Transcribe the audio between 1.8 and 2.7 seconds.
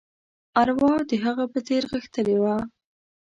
غښتلې وه.